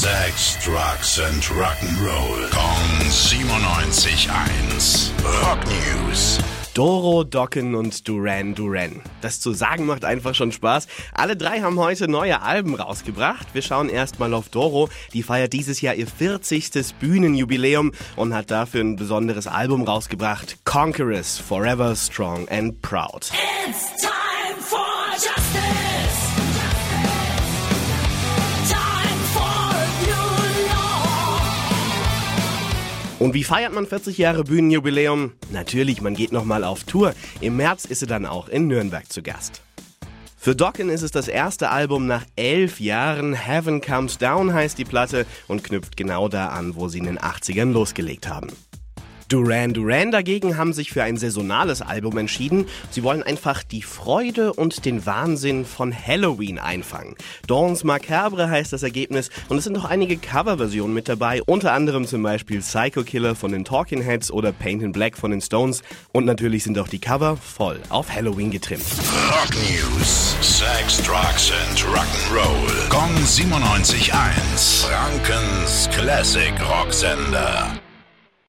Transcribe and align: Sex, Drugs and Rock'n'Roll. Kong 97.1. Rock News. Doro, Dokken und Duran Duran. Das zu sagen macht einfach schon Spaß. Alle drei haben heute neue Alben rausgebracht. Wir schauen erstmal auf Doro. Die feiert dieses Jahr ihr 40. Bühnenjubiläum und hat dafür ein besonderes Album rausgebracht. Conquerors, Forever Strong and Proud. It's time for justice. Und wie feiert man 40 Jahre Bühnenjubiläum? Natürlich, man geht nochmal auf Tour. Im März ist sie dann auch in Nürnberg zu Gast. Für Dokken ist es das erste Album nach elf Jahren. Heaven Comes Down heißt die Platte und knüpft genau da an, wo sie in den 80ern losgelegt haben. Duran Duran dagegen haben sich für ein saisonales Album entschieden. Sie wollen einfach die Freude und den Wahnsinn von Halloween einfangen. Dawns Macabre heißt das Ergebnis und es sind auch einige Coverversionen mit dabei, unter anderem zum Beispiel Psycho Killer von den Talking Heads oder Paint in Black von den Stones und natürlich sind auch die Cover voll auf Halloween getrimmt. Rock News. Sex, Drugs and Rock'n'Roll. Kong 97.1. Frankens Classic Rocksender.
Sex, 0.00 0.56
Drugs 0.64 1.20
and 1.20 1.44
Rock'n'Roll. 1.50 2.48
Kong 2.50 3.10
97.1. 3.10 5.10
Rock 5.22 5.58
News. 5.66 6.38
Doro, 6.72 7.22
Dokken 7.22 7.74
und 7.74 8.08
Duran 8.08 8.54
Duran. 8.54 9.02
Das 9.20 9.40
zu 9.40 9.52
sagen 9.52 9.84
macht 9.84 10.06
einfach 10.06 10.34
schon 10.34 10.52
Spaß. 10.52 10.88
Alle 11.12 11.36
drei 11.36 11.60
haben 11.60 11.78
heute 11.78 12.08
neue 12.08 12.40
Alben 12.40 12.76
rausgebracht. 12.76 13.48
Wir 13.52 13.60
schauen 13.60 13.90
erstmal 13.90 14.32
auf 14.32 14.48
Doro. 14.48 14.88
Die 15.12 15.22
feiert 15.22 15.52
dieses 15.52 15.82
Jahr 15.82 15.94
ihr 15.94 16.06
40. 16.06 16.94
Bühnenjubiläum 16.98 17.92
und 18.16 18.32
hat 18.32 18.50
dafür 18.50 18.80
ein 18.80 18.96
besonderes 18.96 19.48
Album 19.48 19.82
rausgebracht. 19.82 20.64
Conquerors, 20.64 21.36
Forever 21.36 21.94
Strong 21.94 22.48
and 22.48 22.80
Proud. 22.80 23.30
It's 23.68 23.90
time 24.00 24.62
for 24.62 24.80
justice. 25.12 25.89
Und 33.20 33.34
wie 33.34 33.44
feiert 33.44 33.74
man 33.74 33.86
40 33.86 34.16
Jahre 34.16 34.44
Bühnenjubiläum? 34.44 35.32
Natürlich, 35.52 36.00
man 36.00 36.14
geht 36.14 36.32
nochmal 36.32 36.64
auf 36.64 36.84
Tour. 36.84 37.12
Im 37.42 37.54
März 37.54 37.84
ist 37.84 38.00
sie 38.00 38.06
dann 38.06 38.24
auch 38.24 38.48
in 38.48 38.66
Nürnberg 38.66 39.12
zu 39.12 39.22
Gast. 39.22 39.60
Für 40.38 40.56
Dokken 40.56 40.88
ist 40.88 41.02
es 41.02 41.10
das 41.10 41.28
erste 41.28 41.68
Album 41.68 42.06
nach 42.06 42.24
elf 42.36 42.80
Jahren. 42.80 43.34
Heaven 43.34 43.82
Comes 43.82 44.16
Down 44.16 44.54
heißt 44.54 44.78
die 44.78 44.86
Platte 44.86 45.26
und 45.48 45.62
knüpft 45.62 45.98
genau 45.98 46.28
da 46.28 46.46
an, 46.46 46.76
wo 46.76 46.88
sie 46.88 46.96
in 46.96 47.04
den 47.04 47.18
80ern 47.18 47.72
losgelegt 47.72 48.26
haben. 48.26 48.48
Duran 49.30 49.72
Duran 49.72 50.10
dagegen 50.10 50.56
haben 50.56 50.72
sich 50.72 50.90
für 50.90 51.04
ein 51.04 51.16
saisonales 51.16 51.82
Album 51.82 52.18
entschieden. 52.18 52.66
Sie 52.90 53.04
wollen 53.04 53.22
einfach 53.22 53.62
die 53.62 53.82
Freude 53.82 54.52
und 54.52 54.84
den 54.84 55.06
Wahnsinn 55.06 55.64
von 55.64 55.94
Halloween 55.94 56.58
einfangen. 56.58 57.14
Dawns 57.46 57.84
Macabre 57.84 58.50
heißt 58.50 58.72
das 58.72 58.82
Ergebnis 58.82 59.30
und 59.48 59.58
es 59.58 59.64
sind 59.64 59.78
auch 59.78 59.84
einige 59.84 60.16
Coverversionen 60.16 60.92
mit 60.92 61.08
dabei, 61.08 61.42
unter 61.46 61.72
anderem 61.74 62.08
zum 62.08 62.24
Beispiel 62.24 62.60
Psycho 62.60 63.04
Killer 63.04 63.36
von 63.36 63.52
den 63.52 63.64
Talking 63.64 64.02
Heads 64.02 64.32
oder 64.32 64.50
Paint 64.50 64.82
in 64.82 64.90
Black 64.90 65.16
von 65.16 65.30
den 65.30 65.40
Stones 65.40 65.82
und 66.10 66.24
natürlich 66.24 66.64
sind 66.64 66.76
auch 66.80 66.88
die 66.88 66.98
Cover 66.98 67.36
voll 67.36 67.78
auf 67.88 68.12
Halloween 68.12 68.50
getrimmt. 68.50 68.84
Rock 69.30 69.54
News. 69.54 70.34
Sex, 70.40 71.00
Drugs 71.04 71.52
and 71.68 71.78
Rock'n'Roll. 71.84 72.88
Kong 72.88 73.14
97.1. 73.14 74.86
Frankens 74.86 75.88
Classic 75.92 76.52
Rocksender. 76.68 77.80